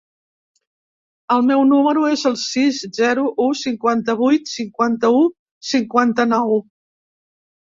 El 1.35 1.43
meu 1.49 1.61
número 1.71 2.05
es 2.13 2.23
el 2.31 2.37
sis, 2.43 2.79
zero, 2.99 3.27
u, 3.45 3.49
cinquanta-vuit, 3.61 4.51
cinquanta-u, 4.55 5.23
cinquanta-nou. 5.77 6.57